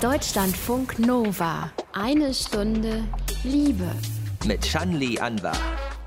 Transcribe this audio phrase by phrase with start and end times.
[0.00, 1.72] Deutschlandfunk Nova.
[1.92, 3.02] Eine Stunde
[3.42, 3.90] Liebe.
[4.44, 5.56] Mit Shanli Anwar.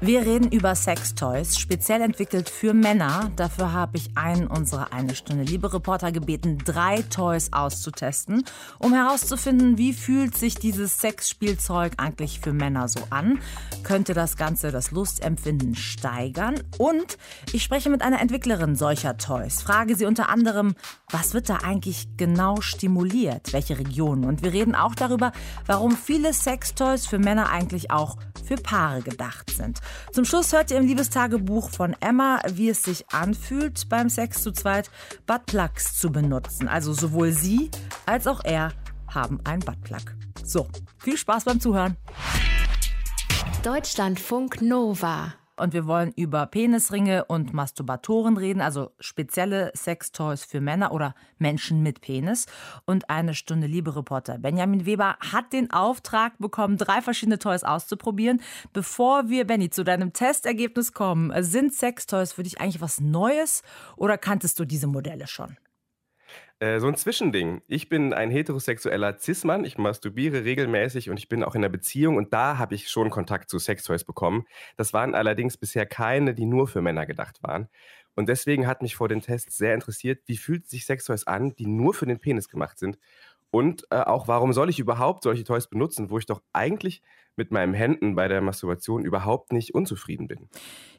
[0.04, 3.32] Wir reden über Sextoys, speziell entwickelt für Männer.
[3.36, 8.44] Dafür habe ich einen unserer eine Stunde Liebe Reporter gebeten, drei Toys auszutesten,
[8.80, 13.42] um herauszufinden, wie fühlt sich dieses Sexspielzeug eigentlich für Männer so an?
[13.84, 16.64] Könnte das Ganze das Lustempfinden steigern?
[16.80, 17.20] Und
[17.54, 19.62] ich spreche mit einer Entwicklerin solcher Toys.
[19.62, 20.74] Frage sie unter anderem,
[21.12, 23.54] was wird da eigentlich genau stimuliert?
[23.54, 24.26] Welche Regionen?
[24.26, 25.32] Und wir reden auch darüber,
[25.68, 29.80] warum viele Sextoys für Männer eigentlich auch für Paare gedacht sind.
[30.12, 34.52] Zum Schluss hört ihr im Liebestagebuch von Emma, wie es sich anfühlt, beim Sex zu
[34.52, 34.90] zweit
[35.26, 36.68] Buttplugs zu benutzen.
[36.68, 37.72] Also sowohl sie
[38.06, 38.72] als auch er
[39.08, 40.16] haben einen Buttplug.
[40.44, 40.68] So,
[41.00, 41.98] viel Spaß beim Zuhören.
[43.64, 50.92] Deutschlandfunk Nova und wir wollen über Penisringe und Masturbatoren reden, also spezielle Sextoys für Männer
[50.92, 52.48] oder Menschen mit Penis.
[52.86, 58.42] Und eine Stunde Liebe-Reporter Benjamin Weber hat den Auftrag bekommen, drei verschiedene Toys auszuprobieren.
[58.74, 63.62] Bevor wir, Benny, zu deinem Testergebnis kommen, sind Sextoys für dich eigentlich was Neues
[63.96, 65.58] oder kanntest du diese Modelle schon?
[66.62, 67.64] Äh, so ein Zwischending.
[67.68, 72.18] Ich bin ein heterosexueller Cis-Mann, ich masturbiere regelmäßig und ich bin auch in einer Beziehung
[72.18, 74.46] und da habe ich schon Kontakt zu Sextoys bekommen.
[74.78, 77.68] Das waren allerdings bisher keine, die nur für Männer gedacht waren.
[78.16, 81.66] Und deswegen hat mich vor den Tests sehr interessiert, wie fühlt sich Sextoys an, die
[81.66, 83.00] nur für den Penis gemacht sind?
[83.52, 87.02] Und äh, auch, warum soll ich überhaupt solche Toys benutzen, wo ich doch eigentlich
[87.36, 90.50] mit meinen Händen bei der Masturbation überhaupt nicht unzufrieden bin.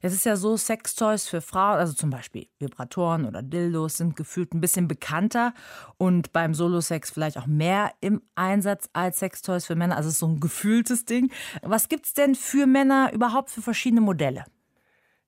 [0.00, 4.54] Es ist ja so, Sextoys für Frauen, also zum Beispiel Vibratoren oder Dildos, sind gefühlt
[4.54, 5.54] ein bisschen bekannter
[5.98, 9.96] und beim Solo-Sex vielleicht auch mehr im Einsatz als Sextoys für Männer.
[9.96, 11.30] Also es ist so ein gefühltes Ding.
[11.62, 14.44] Was gibt es denn für Männer überhaupt für verschiedene Modelle?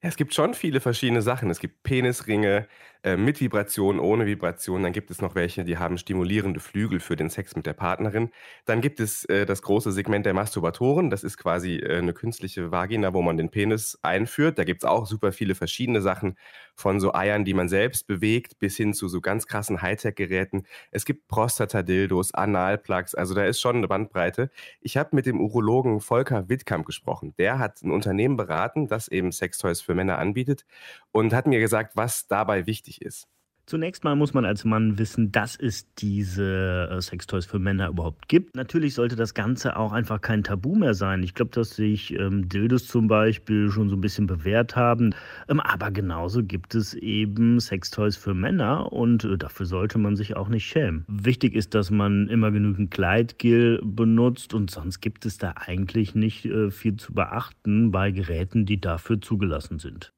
[0.03, 1.51] Ja, es gibt schon viele verschiedene Sachen.
[1.51, 2.67] Es gibt Penisringe
[3.05, 4.83] äh, mit Vibration, ohne Vibration.
[4.83, 8.31] Dann gibt es noch welche, die haben stimulierende Flügel für den Sex mit der Partnerin.
[8.65, 11.11] Dann gibt es äh, das große Segment der Masturbatoren.
[11.11, 14.59] Das ist quasi äh, eine künstliche Vagina, wo man den Penis einführt.
[14.59, 16.39] Da gibt es auch super viele verschiedene Sachen.
[16.75, 20.65] Von so Eiern, die man selbst bewegt, bis hin zu so ganz krassen Hightech-Geräten.
[20.91, 23.15] Es gibt Prostata-Dildos, Analplugs.
[23.15, 24.51] Also da ist schon eine Bandbreite.
[24.81, 27.35] Ich habe mit dem Urologen Volker Wittkamp gesprochen.
[27.39, 30.65] Der hat ein Unternehmen beraten, das eben Sextoys für Männer anbietet
[31.13, 33.29] und hat mir gesagt, was dabei wichtig ist.
[33.67, 38.29] Zunächst mal muss man als Mann wissen, dass es diese äh, Sextoys für Männer überhaupt
[38.29, 38.55] gibt.
[38.55, 41.23] Natürlich sollte das Ganze auch einfach kein Tabu mehr sein.
[41.23, 45.15] Ich glaube, dass sich ähm, Dildos zum Beispiel schon so ein bisschen bewährt haben.
[45.49, 50.37] Ähm, aber genauso gibt es eben Sextoys für Männer und äh, dafür sollte man sich
[50.37, 51.07] auch nicht schämen.
[51.09, 56.45] Wichtig ist, dass man immer genügend Gleitgel benutzt und sonst gibt es da eigentlich nicht
[56.45, 60.13] äh, viel zu beachten bei Geräten, die dafür zugelassen sind.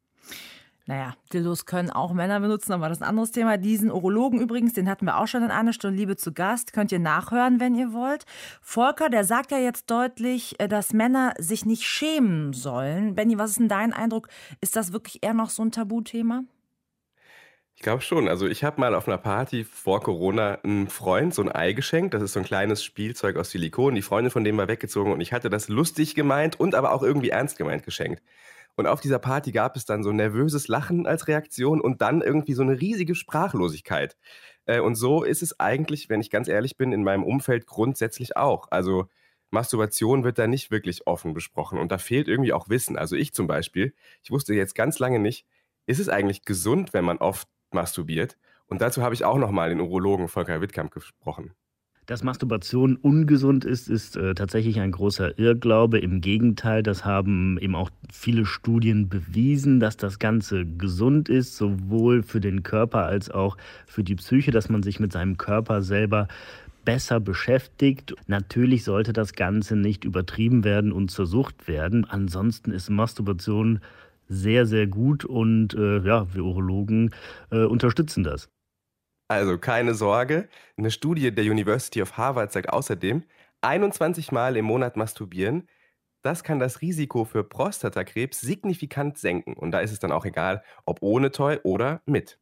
[0.88, 3.56] Naja, Dildos können auch Männer benutzen, aber das ist ein anderes Thema.
[3.56, 6.72] Diesen Urologen übrigens, den hatten wir auch schon in einer Stunde Liebe zu Gast.
[6.72, 8.24] Könnt ihr nachhören, wenn ihr wollt.
[8.62, 13.16] Volker, der sagt ja jetzt deutlich, äh, dass Männer sich nicht schämen sollen.
[13.16, 14.28] Benny, was ist denn dein Eindruck?
[14.60, 16.44] Ist das wirklich eher noch so ein Tabuthema?
[17.74, 18.28] Ich glaube schon.
[18.28, 22.14] Also ich habe mal auf einer Party vor Corona einem Freund so ein Ei geschenkt.
[22.14, 23.96] Das ist so ein kleines Spielzeug aus Silikon.
[23.96, 27.02] Die Freundin von dem war weggezogen und ich hatte das lustig gemeint und aber auch
[27.02, 28.22] irgendwie ernst gemeint geschenkt.
[28.76, 32.52] Und auf dieser Party gab es dann so nervöses Lachen als Reaktion und dann irgendwie
[32.52, 34.16] so eine riesige Sprachlosigkeit.
[34.66, 38.36] Äh, und so ist es eigentlich, wenn ich ganz ehrlich bin, in meinem Umfeld grundsätzlich
[38.36, 38.68] auch.
[38.70, 39.08] Also
[39.50, 42.98] Masturbation wird da nicht wirklich offen besprochen und da fehlt irgendwie auch Wissen.
[42.98, 45.46] Also ich zum Beispiel, ich wusste jetzt ganz lange nicht,
[45.86, 48.36] ist es eigentlich gesund, wenn man oft masturbiert?
[48.66, 51.54] Und dazu habe ich auch nochmal den Urologen Volker Wittkamp gesprochen.
[52.06, 55.98] Dass Masturbation ungesund ist, ist äh, tatsächlich ein großer Irrglaube.
[55.98, 62.22] Im Gegenteil, das haben eben auch viele Studien bewiesen, dass das Ganze gesund ist, sowohl
[62.22, 63.56] für den Körper als auch
[63.86, 66.28] für die Psyche, dass man sich mit seinem Körper selber
[66.84, 68.14] besser beschäftigt.
[68.28, 72.04] Natürlich sollte das Ganze nicht übertrieben werden und zur Sucht werden.
[72.04, 73.80] Ansonsten ist Masturbation
[74.28, 77.10] sehr, sehr gut und äh, ja, wir Urologen
[77.50, 78.48] äh, unterstützen das.
[79.28, 80.48] Also keine Sorge.
[80.76, 83.24] Eine Studie der University of Harvard sagt außerdem,
[83.62, 85.68] 21 Mal im Monat masturbieren,
[86.22, 89.54] das kann das Risiko für Prostatakrebs signifikant senken.
[89.54, 92.38] Und da ist es dann auch egal, ob ohne Toy oder mit.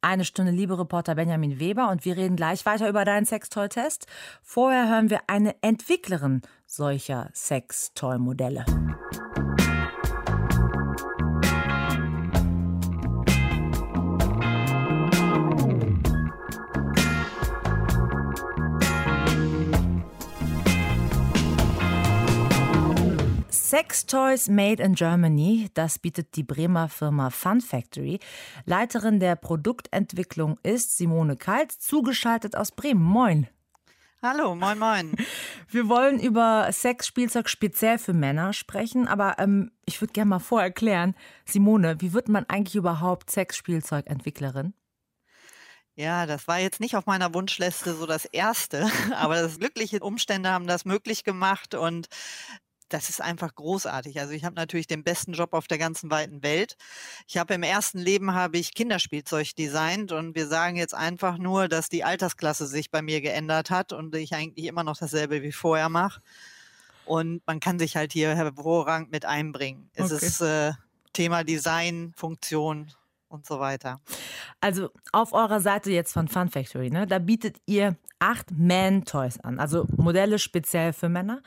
[0.00, 4.06] Eine Stunde Liebe Reporter Benjamin Weber und wir reden gleich weiter über deinen Sextoy-Test.
[4.42, 8.64] Vorher hören wir eine Entwicklerin solcher Sextoy-Modelle.
[23.68, 28.18] Sex Toys Made in Germany, das bietet die Bremer Firma Fun Factory.
[28.64, 33.02] Leiterin der Produktentwicklung ist Simone Kalt, zugeschaltet aus Bremen.
[33.02, 33.46] Moin.
[34.22, 35.16] Hallo, moin, moin.
[35.68, 41.14] Wir wollen über Sexspielzeug speziell für Männer sprechen, aber ähm, ich würde gerne mal vorerklären,
[41.44, 44.72] Simone, wie wird man eigentlich überhaupt Sexspielzeugentwicklerin?
[45.94, 50.48] Ja, das war jetzt nicht auf meiner Wunschliste so das Erste, aber das glückliche Umstände
[50.48, 52.08] haben das möglich gemacht und
[52.88, 54.18] das ist einfach großartig.
[54.20, 56.76] Also ich habe natürlich den besten Job auf der ganzen weiten Welt.
[57.26, 61.68] Ich habe im ersten Leben habe ich Kinderspielzeug designt und wir sagen jetzt einfach nur,
[61.68, 65.52] dass die Altersklasse sich bei mir geändert hat und ich eigentlich immer noch dasselbe wie
[65.52, 66.20] vorher mache.
[67.04, 69.90] Und man kann sich halt hier hervorragend mit einbringen.
[69.94, 70.26] Es okay.
[70.26, 70.72] ist äh,
[71.12, 72.92] Thema Design, Funktion
[73.28, 74.00] und so weiter.
[74.60, 79.60] Also auf eurer Seite jetzt von Fun Factory, ne, da bietet ihr acht Man-Toys an,
[79.60, 81.42] also Modelle speziell für Männer.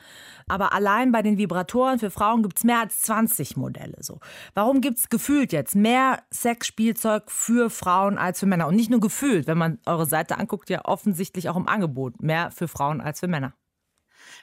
[0.48, 3.96] Aber allein bei den Vibratoren für Frauen gibt es mehr als 20 Modelle.
[4.00, 4.20] So.
[4.54, 8.68] Warum gibt es gefühlt jetzt mehr Sexspielzeug für Frauen als für Männer?
[8.68, 12.50] Und nicht nur gefühlt, wenn man eure Seite anguckt, ja offensichtlich auch im Angebot mehr
[12.50, 13.52] für Frauen als für Männer.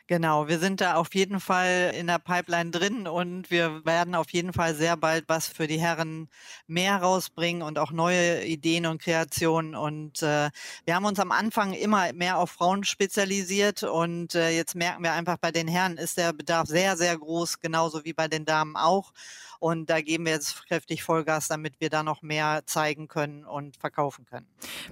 [0.09, 4.31] Genau, wir sind da auf jeden Fall in der Pipeline drin und wir werden auf
[4.31, 6.29] jeden Fall sehr bald was für die Herren
[6.65, 9.75] mehr rausbringen und auch neue Ideen und Kreationen.
[9.75, 10.49] Und äh,
[10.85, 15.13] wir haben uns am Anfang immer mehr auf Frauen spezialisiert und äh, jetzt merken wir
[15.13, 18.75] einfach, bei den Herren ist der Bedarf sehr, sehr groß, genauso wie bei den Damen
[18.77, 19.13] auch.
[19.59, 23.77] Und da geben wir jetzt kräftig Vollgas, damit wir da noch mehr zeigen können und
[23.77, 24.47] verkaufen können.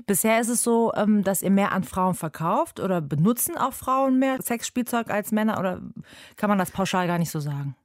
[0.05, 4.19] Bisher ist es so, ähm, dass ihr mehr an Frauen verkauft oder benutzen auch Frauen
[4.19, 5.81] mehr Sexspielzeug als Männer oder
[6.35, 7.75] kann man das pauschal gar nicht so sagen?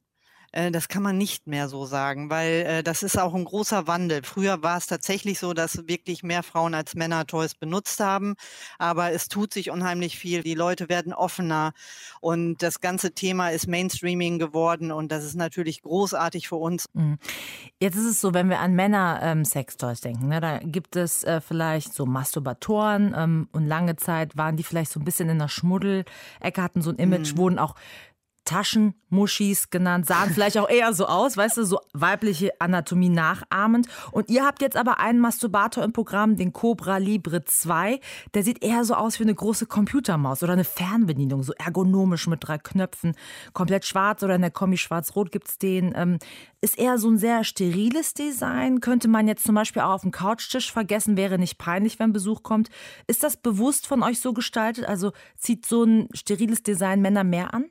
[0.52, 3.86] Äh, das kann man nicht mehr so sagen, weil äh, das ist auch ein großer
[3.86, 4.22] Wandel.
[4.22, 8.34] Früher war es tatsächlich so, dass wirklich mehr Frauen als Männer Toys benutzt haben,
[8.78, 10.42] aber es tut sich unheimlich viel.
[10.42, 11.72] Die Leute werden offener
[12.20, 16.86] und das ganze Thema ist Mainstreaming geworden und das ist natürlich großartig für uns.
[16.92, 17.18] Mhm.
[17.80, 21.24] Jetzt ist es so, wenn wir an Männer ähm, Sextoys denken, ne, da gibt es
[21.24, 25.38] äh, vielleicht so Masturbatoren ähm, und lange Zeit waren die vielleicht so ein bisschen in
[25.38, 27.38] der Schmuddelecke, hatten so ein Image, mhm.
[27.38, 27.74] wurden auch
[28.44, 33.86] Taschenmuschis genannt, sahen vielleicht auch eher so aus, weißt du, so weibliche Anatomie nachahmend.
[34.10, 38.00] Und ihr habt jetzt aber einen Masturbator im Programm, den Cobra Libre 2.
[38.34, 42.46] Der sieht eher so aus wie eine große Computermaus oder eine Fernbedienung, so ergonomisch mit
[42.46, 43.14] drei Knöpfen.
[43.52, 45.92] Komplett schwarz oder in der Kombi schwarz-rot gibt's den.
[45.94, 46.18] Ähm,
[46.60, 48.80] ist eher so ein sehr steriles Design.
[48.80, 52.42] Könnte man jetzt zum Beispiel auch auf dem Couchtisch vergessen, wäre nicht peinlich, wenn Besuch
[52.42, 52.70] kommt.
[53.06, 54.84] Ist das bewusst von euch so gestaltet?
[54.86, 57.66] Also zieht so ein steriles Design Männer mehr an?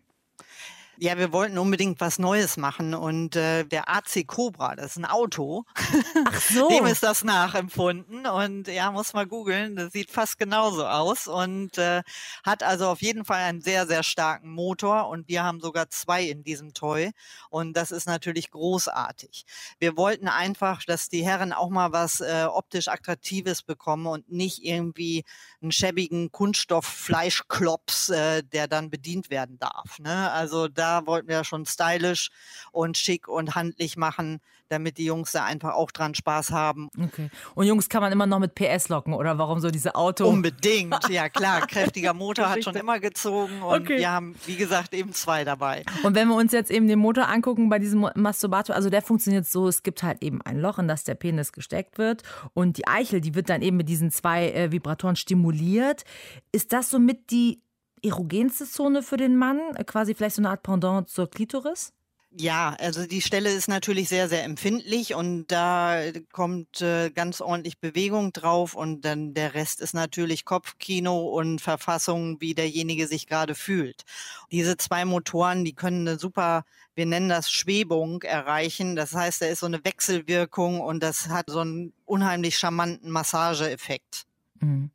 [1.03, 5.05] Ja, wir wollten unbedingt was Neues machen und äh, der AC Cobra, das ist ein
[5.05, 5.65] Auto.
[5.73, 6.69] Ach so.
[6.69, 11.79] Dem ist das nachempfunden und ja, muss mal googeln, das sieht fast genauso aus und
[11.79, 12.03] äh,
[12.45, 16.21] hat also auf jeden Fall einen sehr, sehr starken Motor und wir haben sogar zwei
[16.23, 17.09] in diesem Toy
[17.49, 19.45] und das ist natürlich großartig.
[19.79, 24.63] Wir wollten einfach, dass die Herren auch mal was äh, optisch Attraktives bekommen und nicht
[24.63, 25.23] irgendwie
[25.63, 29.97] einen schäbigen Kunststofffleischklops, äh, der dann bedient werden darf.
[29.97, 30.29] Ne?
[30.29, 32.29] Also da wollten wir schon stylisch
[32.71, 34.39] und schick und handlich machen,
[34.71, 36.89] damit die Jungs da einfach auch dran Spaß haben.
[36.99, 37.29] Okay.
[37.55, 40.27] Und Jungs kann man immer noch mit PS locken oder warum so diese Auto?
[40.27, 41.61] Unbedingt, ja klar.
[41.67, 43.97] Kräftiger Motor hat schon immer gezogen und okay.
[43.97, 45.83] wir haben, wie gesagt, eben zwei dabei.
[46.03, 49.45] Und wenn wir uns jetzt eben den Motor angucken bei diesem Masturbator, also der funktioniert
[49.45, 52.23] so, es gibt halt eben ein Loch, in das der Penis gesteckt wird
[52.53, 56.03] und die Eichel, die wird dann eben mit diesen zwei äh, Vibratoren stimuliert.
[56.51, 57.61] Ist das somit die
[58.03, 59.59] erogenste Zone für den Mann?
[59.85, 61.93] Quasi vielleicht so eine Art Pendant zur Klitoris?
[62.33, 67.77] Ja, also die Stelle ist natürlich sehr, sehr empfindlich und da kommt äh, ganz ordentlich
[67.79, 73.53] Bewegung drauf und dann der Rest ist natürlich Kopfkino und Verfassung, wie derjenige sich gerade
[73.53, 74.03] fühlt.
[74.49, 76.63] Diese zwei Motoren, die können eine super,
[76.95, 78.95] wir nennen das Schwebung erreichen.
[78.95, 84.23] Das heißt, da ist so eine Wechselwirkung und das hat so einen unheimlich charmanten Massageeffekt.
[84.61, 84.89] Mhm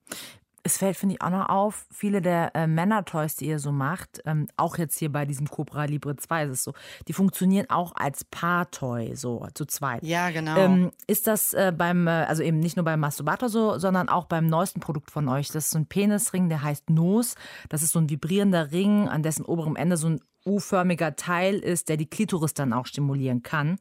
[0.66, 4.20] es fällt, finde ich, auch noch auf, viele der äh, Männer-Toys, die ihr so macht,
[4.26, 6.72] ähm, auch jetzt hier bei diesem Cobra Libre 2 ist es so,
[7.06, 10.02] die funktionieren auch als Paar-Toy, so zu zweit.
[10.02, 10.56] Ja, genau.
[10.56, 14.26] Ähm, ist das äh, beim, äh, also eben nicht nur beim Masturbator so, sondern auch
[14.26, 15.48] beim neuesten Produkt von euch?
[15.48, 17.36] Das ist so ein Penisring, der heißt Nos.
[17.68, 21.88] Das ist so ein vibrierender Ring, an dessen oberem Ende so ein U-förmiger Teil ist,
[21.88, 23.78] der die Klitoris dann auch stimulieren kann.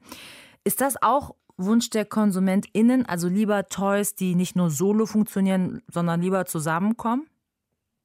[0.63, 6.21] Ist das auch Wunsch der KonsumentInnen, also lieber Toys, die nicht nur solo funktionieren, sondern
[6.21, 7.27] lieber zusammenkommen?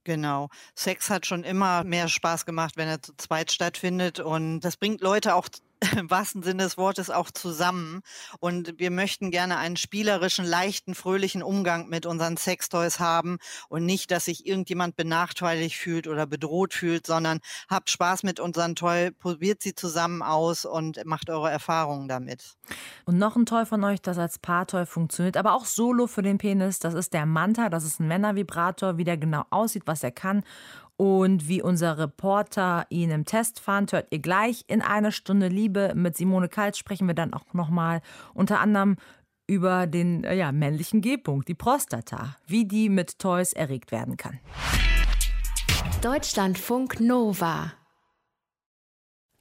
[0.04, 0.48] Genau.
[0.74, 4.18] Sex hat schon immer mehr Spaß gemacht, wenn er zu zweit stattfindet.
[4.18, 5.48] Und das bringt Leute auch
[5.96, 8.02] im wahrsten Sinne des Wortes auch zusammen.
[8.38, 14.10] Und wir möchten gerne einen spielerischen, leichten, fröhlichen Umgang mit unseren Sextoys haben und nicht,
[14.10, 19.62] dass sich irgendjemand benachteiligt fühlt oder bedroht fühlt, sondern habt Spaß mit unseren Toy, probiert
[19.62, 22.56] sie zusammen aus und macht eure Erfahrungen damit.
[23.04, 26.38] Und noch ein Toy von euch, das als Paartoy funktioniert, aber auch solo für den
[26.38, 26.78] Penis.
[26.78, 27.68] Das ist der Manta.
[27.68, 30.42] Das ist ein Männervibrator, wie der genau aussieht, was er kann
[31.00, 34.64] Und wie unser Reporter ihn im Test fand, hört ihr gleich.
[34.66, 38.02] In einer Stunde Liebe mit Simone Kalt sprechen wir dann auch nochmal
[38.34, 38.96] unter anderem
[39.46, 44.40] über den äh, ja, männlichen G-Punkt, die Prostata, wie die mit Toys erregt werden kann.
[46.02, 47.72] Deutschlandfunk Nova.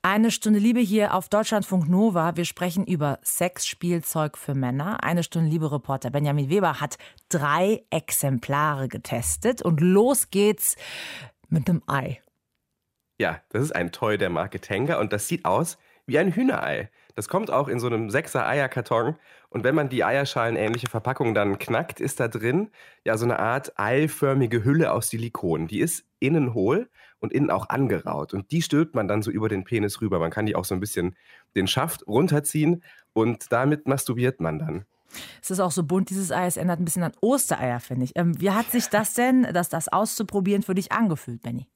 [0.01, 2.37] Eine Stunde Liebe hier auf Deutschlandfunk Nova.
[2.37, 5.03] Wir sprechen über Sexspielzeug für Männer.
[5.03, 6.97] Eine Stunde Liebe Reporter Benjamin Weber hat
[7.27, 10.77] drei Exemplare getestet und los geht's
[11.49, 12.21] mit dem Ei.
[13.19, 16.89] Ja, das ist ein Toy der Marke Tenga und das sieht aus wie ein Hühnerei.
[17.15, 19.17] Das kommt auch in so einem sechser Eierkarton
[19.49, 22.69] und wenn man die Eierschalen ähnliche Verpackung dann knackt, ist da drin
[23.03, 25.67] ja so eine Art eiförmige Hülle aus Silikon.
[25.67, 26.89] Die ist innen hohl
[27.19, 28.33] und innen auch angeraut.
[28.33, 30.19] Und die stülpt man dann so über den Penis rüber.
[30.19, 31.15] Man kann die auch so ein bisschen
[31.55, 34.85] den Schaft runterziehen und damit masturbiert man dann.
[35.41, 36.45] Es ist auch so bunt, dieses Ei.
[36.45, 38.11] Es erinnert ein bisschen an Ostereier, finde ich.
[38.15, 41.67] Ähm, wie hat sich das denn, das, das auszuprobieren, für dich angefühlt, Benny?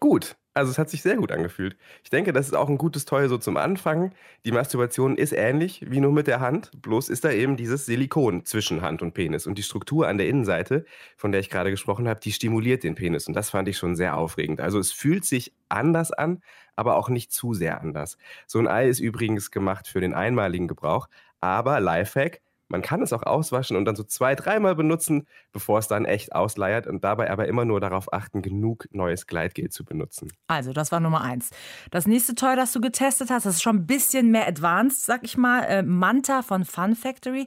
[0.00, 0.36] Gut.
[0.58, 1.76] Also es hat sich sehr gut angefühlt.
[2.02, 4.12] Ich denke, das ist auch ein gutes Toy so zum Anfang.
[4.44, 8.44] Die Masturbation ist ähnlich wie nur mit der Hand, bloß ist da eben dieses Silikon
[8.44, 9.46] zwischen Hand und Penis.
[9.46, 10.84] Und die Struktur an der Innenseite,
[11.16, 13.28] von der ich gerade gesprochen habe, die stimuliert den Penis.
[13.28, 14.60] Und das fand ich schon sehr aufregend.
[14.60, 16.42] Also es fühlt sich anders an,
[16.74, 18.18] aber auch nicht zu sehr anders.
[18.48, 21.06] So ein Ei ist übrigens gemacht für den einmaligen Gebrauch.
[21.40, 25.88] Aber Lifehack, man kann es auch auswaschen und dann so zwei, dreimal benutzen, bevor es
[25.88, 30.32] dann echt ausleiert und dabei aber immer nur darauf achten, genug neues Gleitgel zu benutzen.
[30.46, 31.50] Also, das war Nummer eins.
[31.90, 35.24] Das nächste Toy, das du getestet hast, das ist schon ein bisschen mehr advanced, sag
[35.24, 35.64] ich mal.
[35.64, 37.46] Äh, Manta von Fun Factory.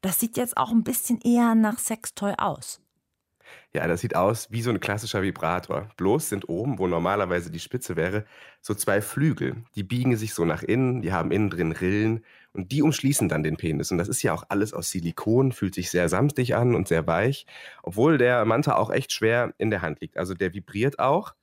[0.00, 2.80] Das sieht jetzt auch ein bisschen eher nach Sextoy aus.
[3.72, 5.88] Ja, das sieht aus wie so ein klassischer Vibrator.
[5.96, 8.24] Bloß sind oben, wo normalerweise die Spitze wäre,
[8.60, 9.64] so zwei Flügel.
[9.76, 13.42] Die biegen sich so nach innen, die haben innen drin Rillen und die umschließen dann
[13.42, 13.92] den Penis.
[13.92, 17.06] Und das ist ja auch alles aus Silikon, fühlt sich sehr samtig an und sehr
[17.06, 17.46] weich,
[17.82, 20.16] obwohl der Manta auch echt schwer in der Hand liegt.
[20.16, 21.34] Also der vibriert auch.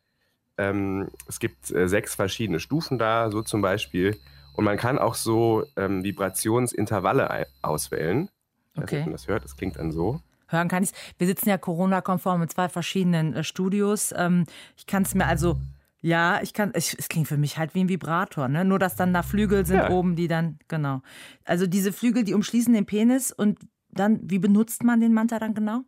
[0.58, 4.18] Ähm, es gibt äh, sechs verschiedene Stufen da, so zum Beispiel.
[4.54, 8.30] Und man kann auch so ähm, Vibrationsintervalle auswählen.
[8.76, 9.00] Okay.
[9.00, 12.42] Ob man das hört, das klingt dann so hören kann ich Wir sitzen ja Corona-konform
[12.42, 14.14] in zwei verschiedenen äh, Studios.
[14.16, 14.46] Ähm,
[14.76, 15.58] ich kann es mir also,
[16.02, 18.64] ja, ich kann, ich, es klingt für mich halt wie ein Vibrator, ne?
[18.64, 19.90] Nur, dass dann da Flügel sind ja.
[19.90, 21.02] oben, die dann, genau.
[21.44, 25.54] Also diese Flügel, die umschließen den Penis und dann, wie benutzt man den Manta dann
[25.54, 25.82] genau?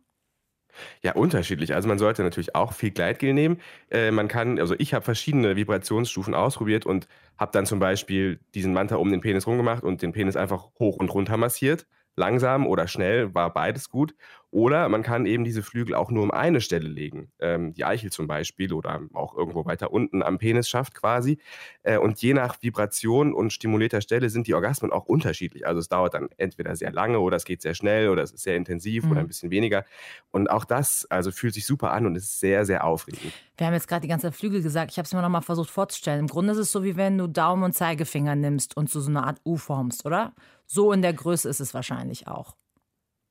[1.02, 1.74] Ja, unterschiedlich.
[1.74, 3.60] Also man sollte natürlich auch viel Gleitgel nehmen.
[3.90, 8.72] Äh, man kann, also ich habe verschiedene Vibrationsstufen ausprobiert und habe dann zum Beispiel diesen
[8.72, 11.86] Manta um den Penis rumgemacht und den Penis einfach hoch und runter massiert
[12.16, 14.14] langsam oder schnell war beides gut.
[14.52, 18.10] Oder man kann eben diese Flügel auch nur um eine Stelle legen, ähm, die Eichel
[18.10, 21.38] zum Beispiel oder auch irgendwo weiter unten am Penisschaft quasi.
[21.82, 25.66] Äh, und je nach Vibration und stimulierter Stelle sind die Orgasmen auch unterschiedlich.
[25.68, 28.42] Also es dauert dann entweder sehr lange oder es geht sehr schnell oder es ist
[28.42, 29.12] sehr intensiv mhm.
[29.12, 29.84] oder ein bisschen weniger.
[30.32, 33.32] Und auch das also fühlt sich super an und ist sehr, sehr aufregend.
[33.56, 34.90] Wir haben jetzt gerade die ganze Flügel gesagt.
[34.90, 36.20] Ich habe es mir noch mal versucht vorzustellen.
[36.20, 39.10] Im Grunde ist es so, wie wenn du Daumen und Zeigefinger nimmst und zu so
[39.10, 40.32] einer Art U formst, oder?
[40.66, 42.56] So in der Größe ist es wahrscheinlich auch.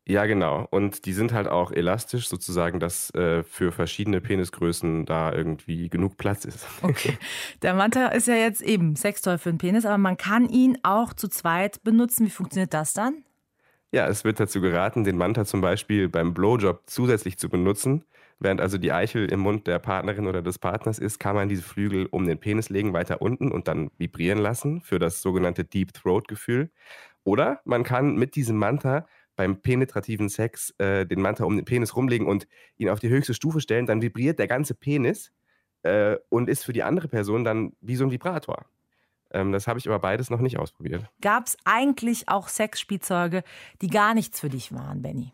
[0.10, 0.68] Ja, genau.
[0.72, 6.18] Und die sind halt auch elastisch, sozusagen, dass äh, für verschiedene Penisgrößen da irgendwie genug
[6.18, 6.68] Platz ist.
[6.82, 7.16] Okay.
[7.62, 11.14] Der Manta ist ja jetzt eben Sextoy für den Penis, aber man kann ihn auch
[11.14, 12.26] zu zweit benutzen.
[12.26, 13.24] Wie funktioniert das dann?
[13.92, 18.04] Ja, es wird dazu geraten, den Manta zum Beispiel beim Blowjob zusätzlich zu benutzen.
[18.40, 21.62] Während also die Eichel im Mund der Partnerin oder des Partners ist, kann man diese
[21.62, 25.94] Flügel um den Penis legen, weiter unten und dann vibrieren lassen für das sogenannte Deep
[25.94, 26.72] Throat Gefühl.
[27.24, 29.06] Oder man kann mit diesem Manta
[29.40, 33.34] beim penetrativen Sex äh, den Manta um den Penis rumlegen und ihn auf die höchste
[33.34, 35.32] Stufe stellen, dann vibriert der ganze Penis
[35.84, 38.66] äh, und ist für die andere Person dann wie so ein Vibrator.
[39.32, 41.06] Ähm, das habe ich aber beides noch nicht ausprobiert.
[41.22, 43.44] Gab es eigentlich auch Sexspielzeuge,
[43.82, 45.32] die gar nichts für dich waren, Benny?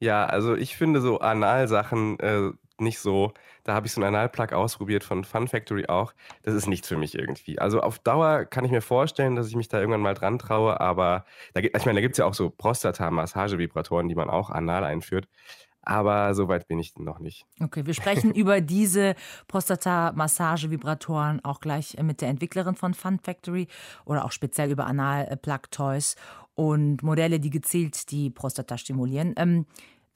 [0.00, 2.50] Ja, also ich finde so Analsachen äh,
[2.80, 3.32] nicht so.
[3.64, 6.12] Da habe ich so einen Analplug ausprobiert von Fun Factory auch.
[6.42, 7.58] Das ist nichts für mich irgendwie.
[7.58, 10.80] Also auf Dauer kann ich mir vorstellen, dass ich mich da irgendwann mal dran traue,
[10.80, 14.50] aber da gibt, ich meine, da gibt es ja auch so Prostata-Massagevibratoren, die man auch
[14.50, 15.28] anal einführt.
[15.82, 17.46] Aber so weit bin ich noch nicht.
[17.62, 19.14] Okay, wir sprechen über diese
[19.46, 23.68] Prostata-Massage-Vibratoren auch gleich mit der Entwicklerin von Fun Factory
[24.04, 26.16] oder auch speziell über Anal-Plug-Toys
[26.56, 29.34] und Modelle, die gezielt die Prostata stimulieren.
[29.36, 29.66] Ähm,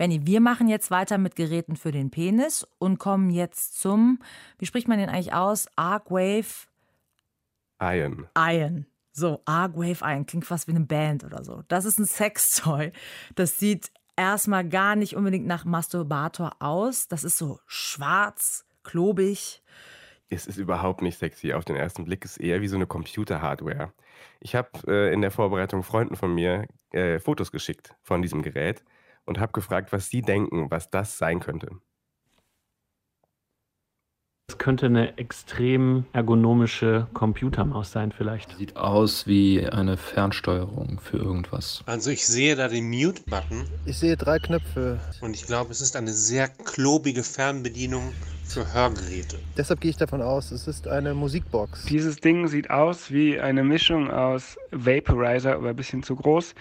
[0.00, 4.18] Benny, wir machen jetzt weiter mit Geräten für den Penis und kommen jetzt zum,
[4.58, 5.68] wie spricht man den eigentlich aus?
[5.76, 6.46] Arcwave
[7.82, 8.26] Iron.
[8.34, 8.86] Iron.
[9.12, 11.64] So, Arcwave Iron klingt fast wie eine Band oder so.
[11.68, 12.92] Das ist ein Sextoy.
[13.34, 17.06] Das sieht erstmal gar nicht unbedingt nach Masturbator aus.
[17.06, 19.62] Das ist so schwarz, klobig.
[20.30, 22.24] Es ist überhaupt nicht sexy auf den ersten Blick.
[22.24, 23.92] Es ist eher wie so eine Computer-Hardware.
[24.40, 28.82] Ich habe äh, in der Vorbereitung Freunden von mir äh, Fotos geschickt von diesem Gerät
[29.24, 31.70] und habe gefragt, was sie denken, was das sein könnte.
[34.50, 38.58] Es könnte eine extrem ergonomische Computermaus sein vielleicht.
[38.58, 41.84] Sieht aus wie eine Fernsteuerung für irgendwas.
[41.86, 43.68] Also ich sehe da den Mute-Button.
[43.86, 44.98] Ich sehe drei Knöpfe.
[45.20, 48.12] Und ich glaube, es ist eine sehr klobige Fernbedienung
[48.44, 49.38] für Hörgeräte.
[49.56, 51.84] Deshalb gehe ich davon aus, es ist eine Musikbox.
[51.84, 56.56] Dieses Ding sieht aus wie eine Mischung aus Vaporizer, aber ein bisschen zu groß,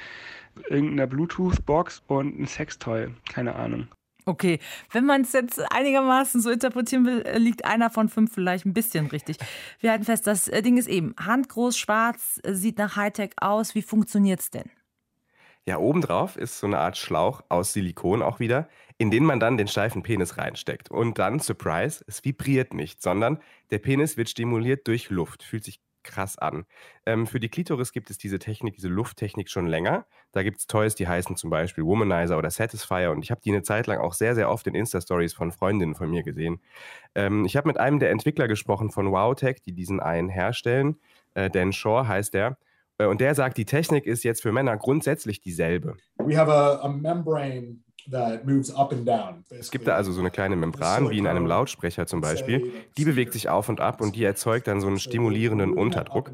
[0.70, 3.10] irgendeiner Bluetooth-Box und ein Sextoy.
[3.29, 3.88] Keine Ahnung.
[4.25, 4.60] Okay,
[4.91, 8.74] wenn man es jetzt einigermaßen so interpretieren will, äh, liegt einer von fünf vielleicht ein
[8.74, 9.38] bisschen richtig.
[9.79, 13.74] Wir halten fest, das äh, Ding ist eben handgroß, schwarz, äh, sieht nach Hightech aus.
[13.74, 14.70] Wie funktioniert es denn?
[15.65, 19.58] Ja, obendrauf ist so eine Art Schlauch aus Silikon auch wieder, in den man dann
[19.58, 20.91] den steifen Penis reinsteckt.
[20.91, 23.39] Und dann, Surprise, es vibriert nicht, sondern
[23.72, 25.44] der Penis wird stimuliert durch Luft.
[25.44, 25.79] Fühlt sich
[26.10, 26.66] krass an.
[27.06, 30.06] Ähm, für die Klitoris gibt es diese Technik, diese Lufttechnik schon länger.
[30.32, 33.51] Da gibt es Toys, die heißen zum Beispiel Womanizer oder Satisfier und ich habe die
[33.51, 36.60] eine Zeit lang auch sehr, sehr oft in Insta-Stories von Freundinnen von mir gesehen.
[37.16, 40.98] Ähm, ich habe mit einem der Entwickler gesprochen von WowTech, die diesen einen herstellen.
[41.34, 42.58] Äh, Dan Shaw heißt der.
[42.98, 45.96] Äh, und der sagt, die Technik ist jetzt für Männer grundsätzlich dieselbe.
[46.18, 47.80] We have a, a membrane
[49.50, 52.72] es gibt da also so eine kleine Membran, wie in einem Lautsprecher zum Beispiel.
[52.98, 56.32] Die bewegt sich auf und ab und die erzeugt dann so einen stimulierenden Unterdruck.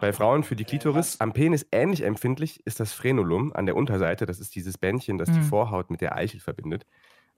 [0.00, 4.26] Bei Frauen für die Klitoris am Penis ähnlich empfindlich ist das Frenulum an der Unterseite.
[4.26, 5.44] Das ist dieses Bändchen, das die mhm.
[5.44, 6.86] Vorhaut mit der Eichel verbindet.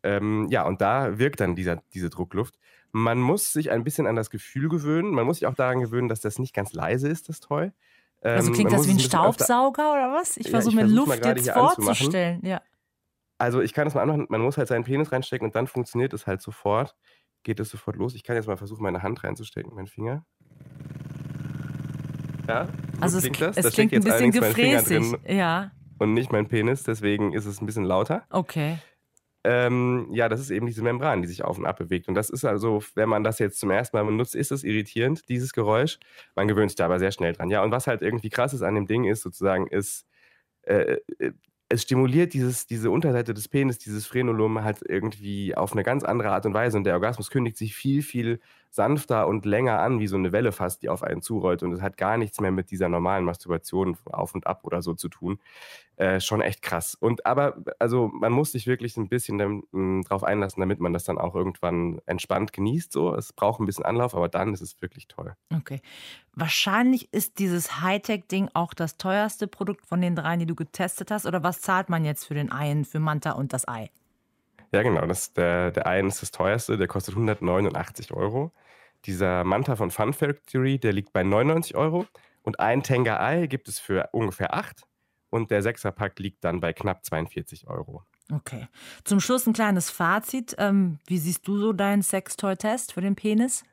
[0.03, 2.55] Ähm, ja, und da wirkt dann dieser, diese Druckluft.
[2.93, 5.11] Man muss sich ein bisschen an das Gefühl gewöhnen.
[5.11, 7.71] Man muss sich auch daran gewöhnen, dass das nicht ganz leise ist, das Toy.
[8.21, 10.37] Also ähm, klingt das wie ein Staubsauger oder was?
[10.37, 12.41] Ich versuche ja, mir Luft jetzt vorzustellen.
[12.45, 12.61] Ja.
[13.39, 16.13] Also ich kann das mal anmachen, man muss halt seinen Penis reinstecken und dann funktioniert
[16.13, 16.97] es halt sofort.
[17.45, 18.17] Geht es sofort los.
[18.17, 20.27] Ich kann jetzt mal versuchen, meine Hand reinzustecken, meinen Finger.
[22.49, 22.67] Ja,
[23.01, 23.57] also es, das?
[23.57, 25.15] es da klingt ein bisschen gefräßig.
[25.29, 25.71] Ja.
[25.99, 28.25] Und nicht mein Penis, deswegen ist es ein bisschen lauter.
[28.31, 28.79] Okay.
[29.51, 32.07] Ähm, ja, das ist eben diese Membran, die sich auf und ab bewegt.
[32.07, 35.27] Und das ist also, wenn man das jetzt zum ersten Mal benutzt, ist es irritierend,
[35.31, 35.99] dieses Geräusch.
[36.35, 37.49] Man gewöhnt sich da aber sehr schnell dran.
[37.49, 40.07] Ja, und was halt irgendwie krass ist an dem Ding, ist sozusagen, ist,
[40.65, 41.33] äh, äh
[41.71, 46.31] es stimuliert dieses, diese Unterseite des Penis, dieses Frenulum halt irgendwie auf eine ganz andere
[46.31, 46.77] Art und Weise.
[46.77, 50.53] Und der Orgasmus kündigt sich viel, viel sanfter und länger an, wie so eine Welle
[50.53, 51.63] fast, die auf einen zurollt.
[51.63, 54.95] Und es hat gar nichts mehr mit dieser normalen Masturbation auf und ab oder so
[54.95, 55.39] zu tun.
[55.97, 56.95] Äh, schon echt krass.
[56.95, 61.05] Und aber, also man muss sich wirklich ein bisschen dem, hm, einlassen, damit man das
[61.05, 62.93] dann auch irgendwann entspannt genießt.
[62.93, 65.35] So, es braucht ein bisschen Anlauf, aber dann ist es wirklich toll.
[65.53, 65.81] Okay.
[66.35, 71.27] Wahrscheinlich ist dieses Hightech-Ding auch das teuerste Produkt von den dreien, die du getestet hast.
[71.27, 73.91] Oder was zahlt man jetzt für den einen, für Manta und das Ei?
[74.73, 75.07] Ja, genau.
[75.07, 78.53] Das, der, der eine ist das teuerste, der kostet 189 Euro.
[79.05, 82.07] Dieser Manta von Fun Factory, der liegt bei 99 Euro.
[82.43, 84.83] Und ein Tenga Ei gibt es für ungefähr 8.
[85.31, 88.05] Und der Sechserpack liegt dann bei knapp 42 Euro.
[88.33, 88.69] Okay.
[89.05, 90.55] Zum Schluss ein kleines Fazit.
[90.59, 93.65] Ähm, wie siehst du so deinen Sextoy-Test für den Penis?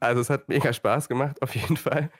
[0.00, 2.10] Also es hat mega Spaß gemacht, auf jeden Fall.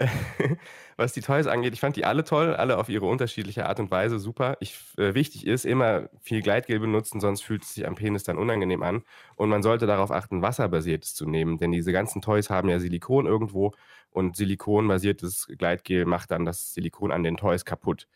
[0.96, 3.90] was die Toys angeht, ich fand die alle toll, alle auf ihre unterschiedliche Art und
[3.90, 4.56] Weise super.
[4.60, 8.38] Ich, äh, wichtig ist, immer viel Gleitgel benutzen, sonst fühlt es sich am Penis dann
[8.38, 9.02] unangenehm an.
[9.36, 13.26] Und man sollte darauf achten, wasserbasiertes zu nehmen, denn diese ganzen Toys haben ja Silikon
[13.26, 13.72] irgendwo
[14.10, 18.08] und silikonbasiertes Gleitgel macht dann das Silikon an den Toys kaputt.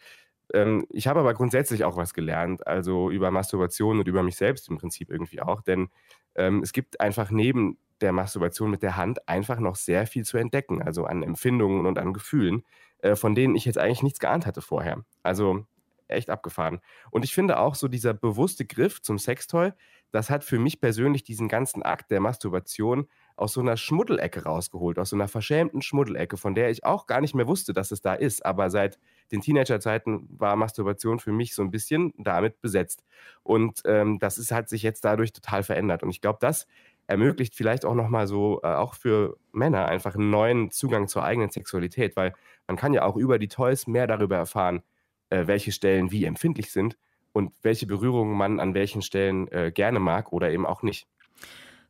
[0.52, 4.68] Ähm, ich habe aber grundsätzlich auch was gelernt, also über Masturbation und über mich selbst
[4.68, 5.88] im Prinzip irgendwie auch, denn
[6.34, 10.36] ähm, es gibt einfach neben der Masturbation mit der Hand einfach noch sehr viel zu
[10.36, 12.64] entdecken, also an Empfindungen und an Gefühlen,
[12.98, 15.04] äh, von denen ich jetzt eigentlich nichts geahnt hatte vorher.
[15.22, 15.66] Also
[16.08, 16.80] echt abgefahren.
[17.10, 19.72] Und ich finde auch so dieser bewusste Griff zum Sextoy,
[20.10, 24.98] das hat für mich persönlich diesen ganzen Akt der Masturbation aus so einer Schmuddelecke rausgeholt,
[24.98, 28.02] aus so einer verschämten Schmuddelecke, von der ich auch gar nicht mehr wusste, dass es
[28.02, 28.44] da ist.
[28.44, 28.98] Aber seit
[29.32, 33.02] den Teenagerzeiten war Masturbation für mich so ein bisschen damit besetzt.
[33.42, 36.02] Und ähm, das ist, hat sich jetzt dadurch total verändert.
[36.02, 36.66] Und ich glaube, das
[37.06, 41.50] ermöglicht vielleicht auch nochmal so, äh, auch für Männer, einfach einen neuen Zugang zur eigenen
[41.50, 42.34] Sexualität, weil
[42.66, 44.82] man kann ja auch über die Toys mehr darüber erfahren,
[45.30, 46.96] äh, welche Stellen wie empfindlich sind
[47.32, 51.06] und welche Berührungen man an welchen Stellen äh, gerne mag oder eben auch nicht.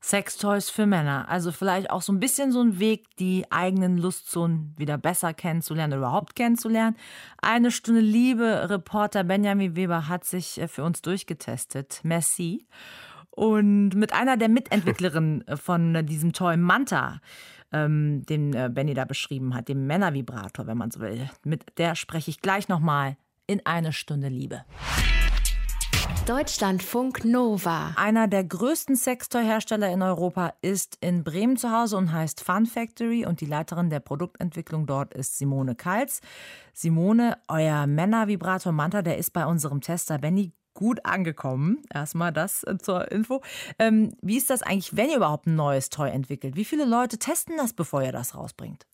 [0.02, 1.28] Sextoys für Männer.
[1.28, 5.98] Also vielleicht auch so ein bisschen so ein Weg, die eigenen Lustzonen wieder besser kennenzulernen
[5.98, 6.96] überhaupt kennenzulernen.
[7.40, 12.00] Eine Stunde Liebe, Reporter Benjamin Weber hat sich äh, für uns durchgetestet.
[12.02, 12.66] Merci.
[13.30, 17.20] Und mit einer der Mitentwicklerinnen von diesem Toy Manta,
[17.72, 21.94] ähm, den äh, Benny da beschrieben hat, dem Männervibrator, wenn man so will, mit der
[21.94, 24.64] spreche ich gleich nochmal in eine Stunde Liebe.
[26.26, 27.94] Deutschlandfunk Nova.
[27.96, 33.26] Einer der größten Sextoy-Hersteller in Europa ist in Bremen zu Hause und heißt Fun Factory
[33.26, 36.20] und die Leiterin der Produktentwicklung dort ist Simone Kals.
[36.72, 41.82] Simone, euer Männervibrator Manta, der ist bei unserem Tester Benny gut angekommen.
[41.92, 43.42] Erstmal das äh, zur Info.
[43.80, 46.54] Ähm, wie ist das eigentlich, wenn ihr überhaupt ein neues Toy entwickelt?
[46.54, 48.86] Wie viele Leute testen das, bevor ihr das rausbringt?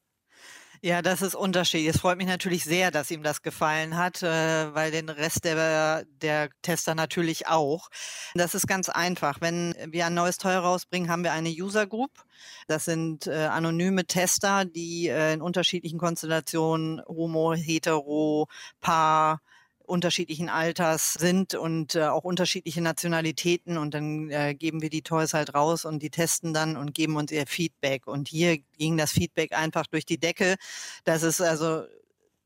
[0.81, 1.89] Ja, das ist unterschiedlich.
[1.95, 6.05] Es freut mich natürlich sehr, dass ihm das gefallen hat, äh, weil den Rest der,
[6.23, 7.89] der Tester natürlich auch.
[8.35, 9.41] Das ist ganz einfach.
[9.41, 12.13] Wenn wir ein neues Toy rausbringen, haben wir eine User Group.
[12.69, 18.47] Das sind äh, anonyme Tester, die äh, in unterschiedlichen Konstellationen, homo, hetero,
[18.81, 19.41] paar,
[19.89, 25.35] unterschiedlichen Alters sind und äh, auch unterschiedliche Nationalitäten und dann äh, geben wir die Toys
[25.35, 28.07] halt raus und die testen dann und geben uns ihr Feedback.
[28.07, 30.57] Und hier ging das Feedback einfach durch die Decke,
[31.05, 31.85] dass es also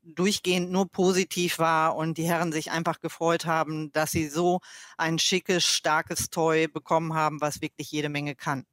[0.03, 4.59] durchgehend nur positiv war und die Herren sich einfach gefreut haben, dass sie so
[4.97, 8.65] ein schickes, starkes Toy bekommen haben, was wirklich jede Menge kann.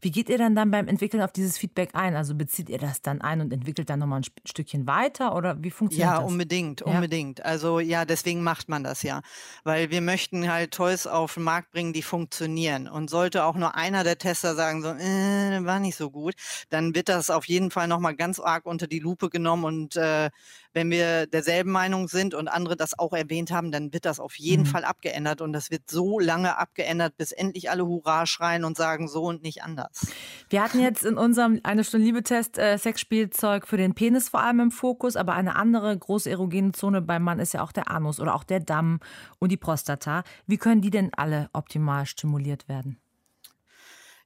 [0.00, 2.16] Wie geht ihr dann dann beim Entwickeln auf dieses Feedback ein?
[2.16, 5.70] Also bezieht ihr das dann ein und entwickelt dann nochmal ein Stückchen weiter oder wie
[5.70, 6.22] funktioniert ja, das?
[6.22, 7.44] Ja, unbedingt, unbedingt.
[7.44, 9.22] Also ja, deswegen macht man das ja.
[9.64, 12.88] Weil wir möchten halt Toys auf den Markt bringen, die funktionieren.
[12.88, 16.34] Und sollte auch nur einer der Tester sagen, so, äh, war nicht so gut,
[16.70, 20.30] dann wird das auf jeden Fall nochmal ganz arg unter die Lupe genommen und äh,
[20.74, 24.36] wenn wir derselben Meinung sind und andere das auch erwähnt haben, dann wird das auf
[24.36, 24.66] jeden mhm.
[24.66, 29.08] Fall abgeändert und das wird so lange abgeändert, bis endlich alle Hurra schreien und sagen
[29.08, 30.08] so und nicht anders.
[30.50, 34.60] Wir hatten jetzt in unserem eine Stunde Liebetest äh, Sexspielzeug für den Penis vor allem
[34.60, 38.18] im Fokus, aber eine andere große erogene Zone beim Mann ist ja auch der Anus
[38.20, 38.98] oder auch der Damm
[39.38, 40.24] und die Prostata.
[40.46, 42.98] Wie können die denn alle optimal stimuliert werden?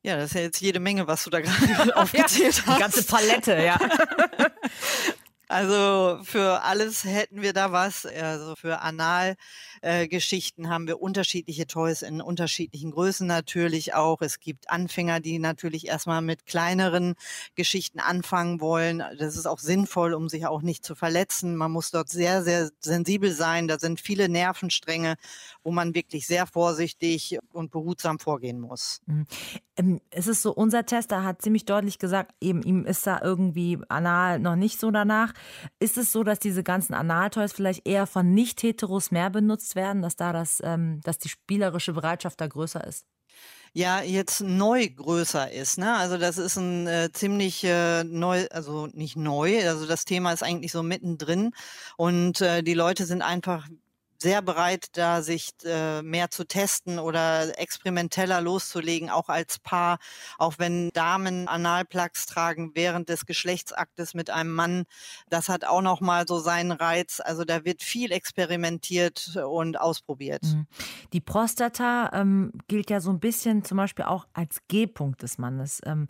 [0.02, 2.76] Ja, das ist ja jetzt jede Menge, was du da gerade aufgezählt ja, hast.
[2.76, 3.78] Die ganze Palette, ja.
[5.48, 8.04] Also für alles hätten wir da was.
[8.04, 14.20] Also für Analgeschichten äh, haben wir unterschiedliche Toys in unterschiedlichen Größen natürlich auch.
[14.20, 17.14] Es gibt Anfänger, die natürlich erstmal mit kleineren
[17.54, 19.02] Geschichten anfangen wollen.
[19.18, 21.56] Das ist auch sinnvoll, um sich auch nicht zu verletzen.
[21.56, 23.68] Man muss dort sehr, sehr sensibel sein.
[23.68, 25.16] Da sind viele Nervenstränge,
[25.62, 29.00] wo man wirklich sehr vorsichtig und behutsam vorgehen muss.
[29.06, 29.26] Mhm.
[29.78, 33.78] Ähm, es ist so, unser Tester hat ziemlich deutlich gesagt, eben ihm ist da irgendwie
[33.88, 35.32] anal noch nicht so danach.
[35.78, 40.16] Ist es so, dass diese ganzen Analtoys vielleicht eher von Nicht-Heteros mehr benutzt werden, dass
[40.16, 43.06] da das, ähm, dass die spielerische Bereitschaft da größer ist?
[43.74, 45.78] ja jetzt neu größer ist.
[45.78, 45.94] Ne?
[45.94, 50.42] Also das ist ein äh, ziemlich äh, neu, also nicht neu, also das Thema ist
[50.42, 51.52] eigentlich so mittendrin
[51.96, 53.68] und äh, die Leute sind einfach
[54.18, 59.98] sehr bereit, da sich äh, mehr zu testen oder experimenteller loszulegen, auch als Paar.
[60.38, 64.84] Auch wenn Damen Analplugs tragen während des Geschlechtsaktes mit einem Mann,
[65.30, 67.20] das hat auch noch mal so seinen Reiz.
[67.24, 70.42] Also da wird viel experimentiert und ausprobiert.
[70.42, 70.66] Mhm.
[71.12, 75.80] Die Prostata ähm, gilt ja so ein bisschen zum Beispiel auch als G-Punkt des Mannes.
[75.84, 76.08] Ähm,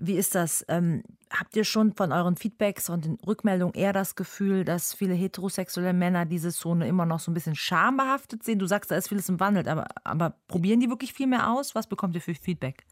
[0.00, 0.64] wie ist das?
[0.68, 5.14] Ähm, habt ihr schon von euren Feedbacks und den Rückmeldungen eher das Gefühl, dass viele
[5.14, 8.58] heterosexuelle Männer diese Zone immer noch so ein bisschen schambehaftet sehen?
[8.58, 11.74] Du sagst, da ist vieles im Wandel, aber, aber probieren die wirklich viel mehr aus?
[11.74, 12.86] Was bekommt ihr für Feedback?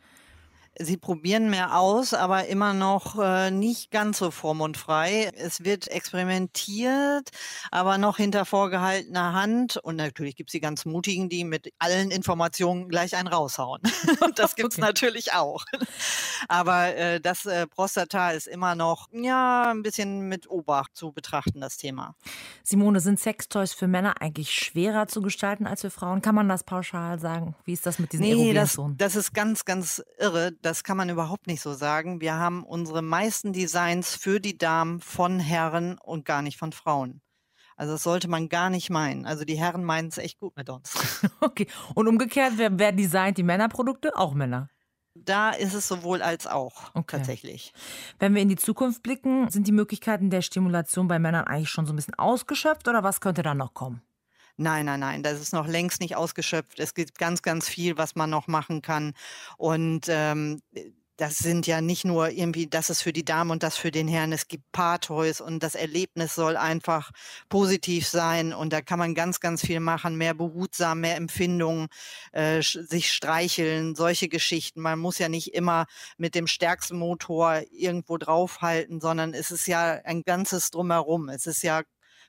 [0.78, 5.30] Sie probieren mehr aus, aber immer noch äh, nicht ganz so vormundfrei.
[5.34, 7.30] Es wird experimentiert,
[7.70, 9.78] aber noch hinter vorgehaltener Hand.
[9.78, 13.80] Und natürlich gibt es die ganz Mutigen, die mit allen Informationen gleich einen raushauen.
[14.36, 14.86] das gibt es okay.
[14.86, 15.64] natürlich auch.
[16.48, 21.60] aber äh, das äh, Prostata ist immer noch ja ein bisschen mit Obacht zu betrachten,
[21.60, 22.16] das Thema.
[22.62, 26.20] Simone, sind Sextoys für Männer eigentlich schwerer zu gestalten als für Frauen?
[26.20, 27.54] Kann man das pauschal sagen?
[27.64, 31.08] Wie ist das mit diesen nee, das, das ist ganz, ganz irre das kann man
[31.08, 32.20] überhaupt nicht so sagen.
[32.20, 37.22] Wir haben unsere meisten Designs für die Damen von Herren und gar nicht von Frauen.
[37.76, 39.26] Also das sollte man gar nicht meinen.
[39.26, 41.22] Also die Herren meinen es echt gut mit uns.
[41.40, 41.68] Okay.
[41.94, 44.16] Und umgekehrt, wer, wer designt die Männerprodukte?
[44.16, 44.68] Auch Männer.
[45.14, 47.18] Da ist es sowohl als auch okay.
[47.18, 47.72] tatsächlich.
[48.18, 51.86] Wenn wir in die Zukunft blicken, sind die Möglichkeiten der Stimulation bei Männern eigentlich schon
[51.86, 54.02] so ein bisschen ausgeschöpft oder was könnte da noch kommen?
[54.58, 56.80] Nein, nein, nein, das ist noch längst nicht ausgeschöpft.
[56.80, 59.12] Es gibt ganz, ganz viel, was man noch machen kann.
[59.58, 60.62] Und ähm,
[61.16, 64.06] das sind ja nicht nur irgendwie, das ist für die Dame und das für den
[64.08, 64.32] Herrn.
[64.32, 67.10] Es gibt Paartoys und das Erlebnis soll einfach
[67.48, 68.52] positiv sein.
[68.52, 70.16] Und da kann man ganz, ganz viel machen.
[70.16, 71.88] Mehr behutsam, mehr Empfindungen,
[72.32, 74.80] äh, sich streicheln, solche Geschichten.
[74.80, 75.86] Man muss ja nicht immer
[76.18, 81.28] mit dem stärksten Motor irgendwo draufhalten, sondern es ist ja ein ganzes Drumherum.
[81.30, 81.82] Es ist ja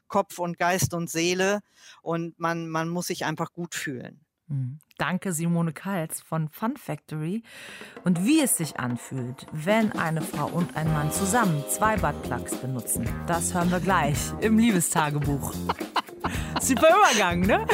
[0.08, 1.60] Kopf und Geist und Seele
[2.02, 4.22] und man, man muss sich einfach gut fühlen.
[4.48, 4.80] Mhm.
[4.98, 7.44] Danke, Simone Kals von Fun Factory.
[8.04, 13.08] Und wie es sich anfühlt, wenn eine Frau und ein Mann zusammen zwei Buttplugs benutzen,
[13.28, 15.54] das hören wir gleich im Liebestagebuch.
[16.62, 17.66] Super Übergang, ne?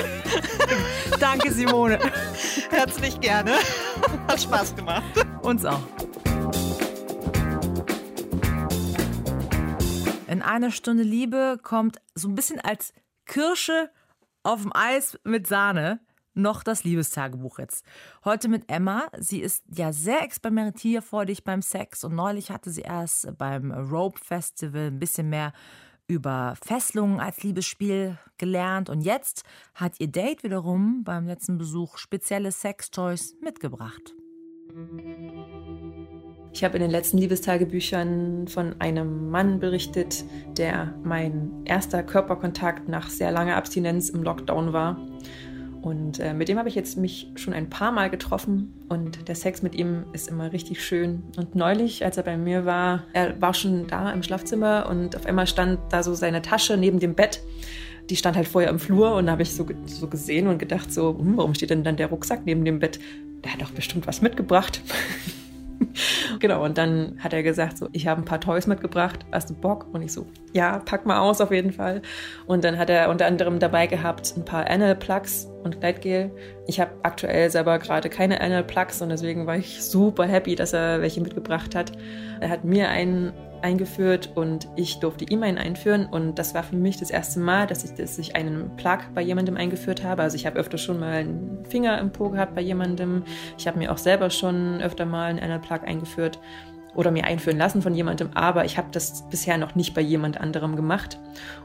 [1.19, 1.99] Danke, Simone.
[2.69, 3.53] Herzlich gerne.
[4.27, 5.03] Hat Spaß gemacht.
[5.41, 5.81] Uns auch.
[10.33, 12.91] In einer Stunde Liebe kommt so ein bisschen als
[13.27, 13.91] Kirsche
[14.41, 15.99] auf dem Eis mit Sahne
[16.33, 17.85] noch das Liebestagebuch jetzt.
[18.25, 19.03] Heute mit Emma.
[19.15, 24.87] Sie ist ja sehr experimentierfreudig beim Sex und neulich hatte sie erst beim Rope Festival
[24.87, 25.53] ein bisschen mehr
[26.07, 29.43] über Fesselungen als Liebesspiel gelernt und jetzt
[29.75, 34.15] hat ihr Date wiederum beim letzten Besuch spezielle Sextoys mitgebracht.
[36.53, 40.23] Ich habe in den letzten Liebestagebüchern von einem Mann berichtet,
[40.55, 44.97] der mein erster Körperkontakt nach sehr langer Abstinenz im Lockdown war.
[45.81, 49.35] Und äh, mit dem habe ich jetzt mich schon ein paar Mal getroffen und der
[49.35, 51.23] Sex mit ihm ist immer richtig schön.
[51.35, 55.25] Und neulich, als er bei mir war, er war schon da im Schlafzimmer und auf
[55.25, 57.41] einmal stand da so seine Tasche neben dem Bett.
[58.09, 60.93] Die stand halt vorher im Flur und da habe ich so, so gesehen und gedacht
[60.93, 62.99] so, hm, warum steht denn dann der Rucksack neben dem Bett?
[63.43, 64.81] Der hat doch bestimmt was mitgebracht.
[66.39, 69.53] genau, und dann hat er gesagt, so, ich habe ein paar Toys mitgebracht, hast du
[69.53, 69.87] Bock?
[69.93, 72.01] Und ich so, ja, pack mal aus auf jeden Fall.
[72.45, 76.31] Und dann hat er unter anderem dabei gehabt ein paar Anal Plugs und Gleitgel.
[76.67, 80.73] Ich habe aktuell selber gerade keine Anal Plugs und deswegen war ich super happy, dass
[80.73, 81.91] er welche mitgebracht hat.
[82.39, 86.97] Er hat mir einen eingeführt und ich durfte einen einführen und das war für mich
[86.97, 90.21] das erste Mal, dass ich, dass ich einen Plug bei jemandem eingeführt habe.
[90.21, 93.23] Also ich habe öfter schon mal einen Finger im Po gehabt bei jemandem.
[93.57, 96.39] Ich habe mir auch selber schon öfter mal einen Plug eingeführt
[96.95, 100.39] oder mir einführen lassen von jemandem, aber ich habe das bisher noch nicht bei jemand
[100.39, 101.19] anderem gemacht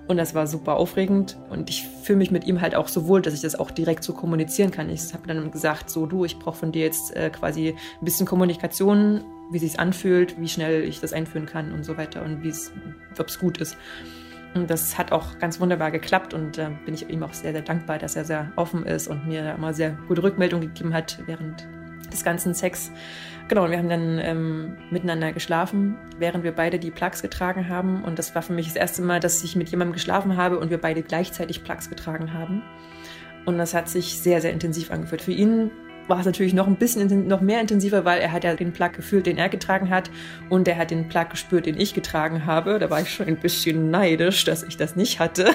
[0.06, 3.20] und das war super aufregend und ich fühle mich mit ihm halt auch so wohl,
[3.20, 4.88] dass ich das auch direkt so kommunizieren kann.
[4.88, 8.26] Ich habe dann gesagt, so du, ich brauche von dir jetzt äh, quasi ein bisschen
[8.26, 12.48] Kommunikation, wie sich anfühlt, wie schnell ich das einführen kann und so weiter und wie
[12.48, 12.72] es,
[13.18, 13.76] ob es gut ist.
[14.54, 17.62] Und das hat auch ganz wunderbar geklappt und äh, bin ich ihm auch sehr, sehr
[17.62, 21.68] dankbar, dass er sehr offen ist und mir immer sehr gute Rückmeldung gegeben hat während
[22.12, 22.90] des ganzen Sex.
[23.48, 28.04] Genau, und wir haben dann ähm, miteinander geschlafen, während wir beide die Plugs getragen haben.
[28.04, 30.70] Und das war für mich das erste Mal, dass ich mit jemandem geschlafen habe und
[30.70, 32.62] wir beide gleichzeitig Plugs getragen haben.
[33.46, 35.22] Und das hat sich sehr, sehr intensiv angefühlt.
[35.22, 35.70] Für ihn
[36.08, 38.90] war es natürlich noch ein bisschen noch mehr intensiver, weil er hat ja den Plug
[38.96, 40.10] gefühlt, den er getragen hat
[40.48, 42.78] und er hat den Plug gespürt, den ich getragen habe.
[42.78, 45.50] Da war ich schon ein bisschen neidisch, dass ich das nicht hatte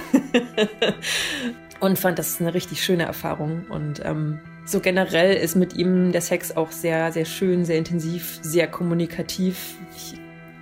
[1.79, 6.21] und fand das eine richtig schöne Erfahrung und ähm, so generell ist mit ihm der
[6.21, 9.75] Sex auch sehr, sehr schön, sehr intensiv, sehr kommunikativ.
[9.95, 10.17] Ich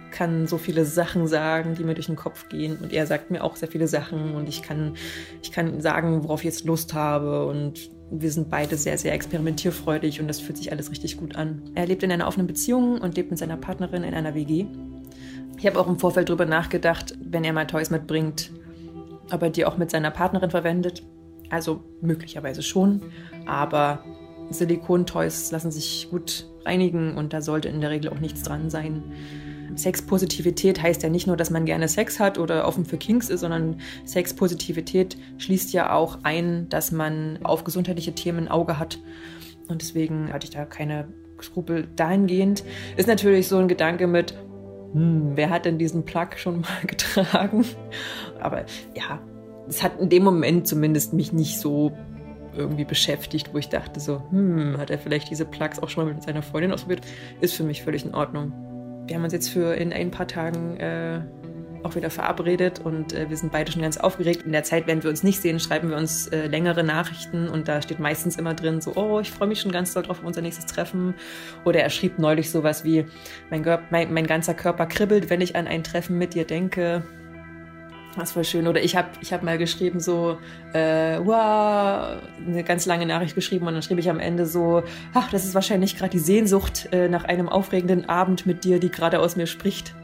[0.09, 2.77] kann so viele Sachen sagen, die mir durch den Kopf gehen.
[2.81, 4.33] Und er sagt mir auch sehr viele Sachen.
[4.33, 4.95] Und ich kann,
[5.43, 7.45] ich kann sagen, worauf ich jetzt Lust habe.
[7.45, 10.19] Und wir sind beide sehr, sehr experimentierfreudig.
[10.19, 11.63] Und das fühlt sich alles richtig gut an.
[11.73, 14.65] Er lebt in einer offenen Beziehung und lebt mit seiner Partnerin in einer WG.
[15.57, 18.51] Ich habe auch im Vorfeld darüber nachgedacht, wenn er mal Toys mitbringt,
[19.31, 21.03] ob er die auch mit seiner Partnerin verwendet.
[21.49, 23.01] Also möglicherweise schon,
[23.45, 24.03] aber
[24.49, 29.03] Silikon-Toys lassen sich gut reinigen und da sollte in der Regel auch nichts dran sein.
[29.75, 33.41] Sexpositivität heißt ja nicht nur, dass man gerne Sex hat oder offen für Kinks ist,
[33.41, 38.99] sondern Sexpositivität schließt ja auch ein, dass man auf gesundheitliche Themen ein Auge hat.
[39.67, 41.07] Und deswegen hatte ich da keine
[41.41, 42.63] Skrupel dahingehend.
[42.97, 44.33] Ist natürlich so ein Gedanke mit,
[44.93, 47.65] hm, wer hat denn diesen Plug schon mal getragen?
[48.39, 49.19] Aber ja,
[49.67, 51.91] es hat in dem Moment zumindest mich nicht so
[52.55, 56.13] irgendwie beschäftigt, wo ich dachte so, hm, hat er vielleicht diese Plugs auch schon mal
[56.13, 57.01] mit seiner Freundin ausprobiert?
[57.39, 58.51] Ist für mich völlig in Ordnung.
[59.11, 61.19] Wir haben uns jetzt für in ein paar Tagen äh,
[61.83, 64.43] auch wieder verabredet und äh, wir sind beide schon ganz aufgeregt.
[64.45, 67.67] In der Zeit, wenn wir uns nicht sehen, schreiben wir uns äh, längere Nachrichten und
[67.67, 70.25] da steht meistens immer drin so, oh, ich freue mich schon ganz doll drauf auf
[70.25, 71.13] unser nächstes Treffen.
[71.65, 73.03] Oder er schrieb neulich sowas wie,
[73.49, 77.03] mein, mein, mein ganzer Körper kribbelt, wenn ich an ein Treffen mit dir denke.
[78.17, 78.67] Das war schön.
[78.67, 80.37] Oder ich habe ich hab mal geschrieben, so,
[80.73, 85.29] äh, wow, eine ganz lange Nachricht geschrieben und dann schrieb ich am Ende so, ach,
[85.31, 89.19] das ist wahrscheinlich gerade die Sehnsucht äh, nach einem aufregenden Abend mit dir, die gerade
[89.19, 89.95] aus mir spricht.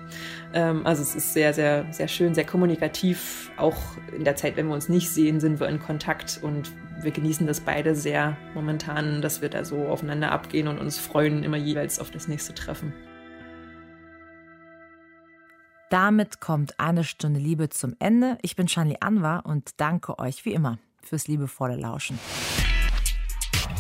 [0.53, 3.51] Ähm, also es ist sehr, sehr, sehr schön, sehr kommunikativ.
[3.57, 3.77] Auch
[4.15, 7.45] in der Zeit, wenn wir uns nicht sehen, sind wir in Kontakt und wir genießen
[7.45, 11.99] das beide sehr momentan, dass wir da so aufeinander abgehen und uns freuen immer jeweils
[11.99, 12.93] auf das nächste Treffen.
[15.89, 18.37] Damit kommt eine Stunde Liebe zum Ende.
[18.41, 22.19] Ich bin Shani Anwar und danke euch wie immer fürs liebevolle Lauschen.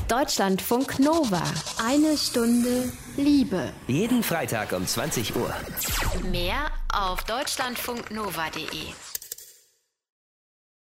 [0.07, 1.43] Deutschlandfunk Nova.
[1.85, 3.73] Eine Stunde Liebe.
[3.87, 5.53] Jeden Freitag um 20 Uhr.
[6.31, 9.06] Mehr auf deutschlandfunknova.de.